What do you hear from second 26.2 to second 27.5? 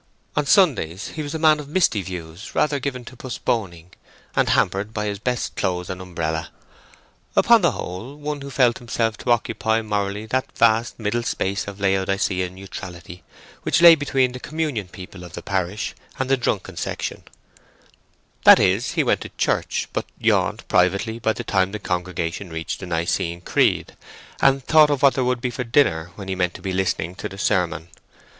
he meant to be listening to the